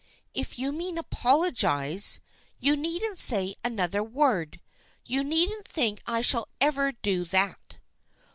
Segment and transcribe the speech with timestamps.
[0.33, 2.21] "If you mean apologize,
[2.57, 4.59] you needn't say an other word.
[5.05, 7.77] You needn't think I shall ever do that."